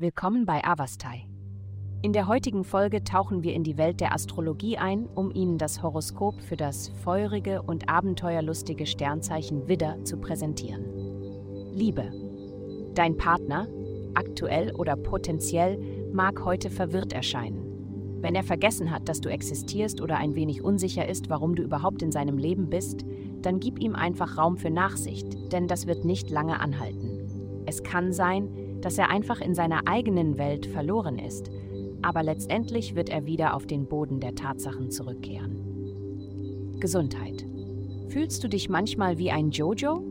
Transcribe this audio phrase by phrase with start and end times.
[0.00, 1.26] Willkommen bei Avastai.
[2.00, 5.82] In der heutigen Folge tauchen wir in die Welt der Astrologie ein, um Ihnen das
[5.82, 10.86] Horoskop für das feurige und abenteuerlustige Sternzeichen Widder zu präsentieren.
[11.74, 12.10] Liebe.
[12.94, 13.68] Dein Partner,
[14.14, 15.78] aktuell oder potenziell,
[16.14, 18.22] mag heute verwirrt erscheinen.
[18.22, 22.00] Wenn er vergessen hat, dass du existierst oder ein wenig unsicher ist, warum du überhaupt
[22.00, 23.04] in seinem Leben bist,
[23.42, 27.64] dann gib ihm einfach Raum für Nachsicht, denn das wird nicht lange anhalten.
[27.66, 28.48] Es kann sein,
[28.80, 31.50] dass er einfach in seiner eigenen Welt verloren ist,
[32.02, 36.76] aber letztendlich wird er wieder auf den Boden der Tatsachen zurückkehren.
[36.80, 37.46] Gesundheit.
[38.08, 40.02] Fühlst du dich manchmal wie ein Jojo?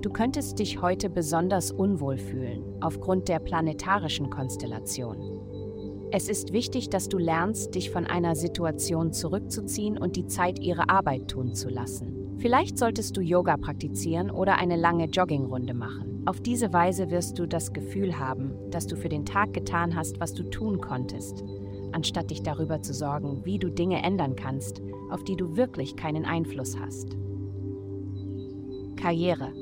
[0.00, 5.16] Du könntest dich heute besonders unwohl fühlen aufgrund der planetarischen Konstellation.
[6.10, 10.88] Es ist wichtig, dass du lernst, dich von einer Situation zurückzuziehen und die Zeit ihre
[10.88, 12.36] Arbeit tun zu lassen.
[12.38, 16.17] Vielleicht solltest du Yoga praktizieren oder eine lange Joggingrunde machen.
[16.28, 20.20] Auf diese Weise wirst du das Gefühl haben, dass du für den Tag getan hast,
[20.20, 21.42] was du tun konntest,
[21.92, 26.26] anstatt dich darüber zu sorgen, wie du Dinge ändern kannst, auf die du wirklich keinen
[26.26, 27.16] Einfluss hast.
[28.96, 29.54] Karriere.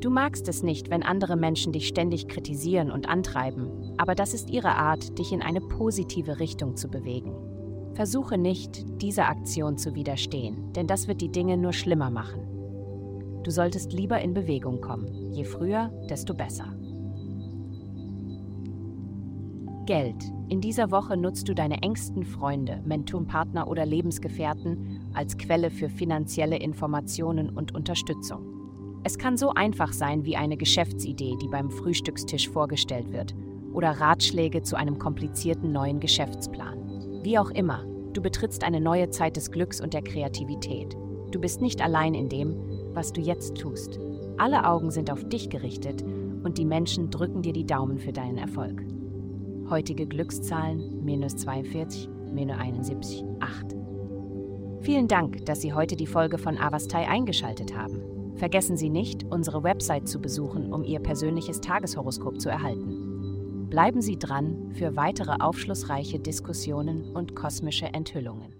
[0.00, 4.50] Du magst es nicht, wenn andere Menschen dich ständig kritisieren und antreiben, aber das ist
[4.50, 7.32] ihre Art, dich in eine positive Richtung zu bewegen.
[7.94, 12.49] Versuche nicht, dieser Aktion zu widerstehen, denn das wird die Dinge nur schlimmer machen.
[13.42, 15.32] Du solltest lieber in Bewegung kommen.
[15.32, 16.74] Je früher, desto besser.
[19.86, 20.22] Geld.
[20.48, 26.58] In dieser Woche nutzt du deine engsten Freunde, Mentorenpartner oder Lebensgefährten als Quelle für finanzielle
[26.58, 29.00] Informationen und Unterstützung.
[29.02, 33.34] Es kann so einfach sein wie eine Geschäftsidee, die beim Frühstückstisch vorgestellt wird,
[33.72, 37.22] oder Ratschläge zu einem komplizierten neuen Geschäftsplan.
[37.22, 40.96] Wie auch immer, du betrittst eine neue Zeit des Glücks und der Kreativität.
[41.30, 43.98] Du bist nicht allein in dem, was du jetzt tust.
[44.38, 46.02] Alle Augen sind auf dich gerichtet
[46.42, 48.82] und die Menschen drücken dir die Daumen für deinen Erfolg.
[49.68, 53.76] Heutige Glückszahlen minus 42, minus 71, 8.
[54.80, 58.34] Vielen Dank, dass Sie heute die Folge von Avastai eingeschaltet haben.
[58.36, 63.68] Vergessen Sie nicht, unsere Website zu besuchen, um Ihr persönliches Tageshoroskop zu erhalten.
[63.68, 68.59] Bleiben Sie dran für weitere aufschlussreiche Diskussionen und kosmische Enthüllungen.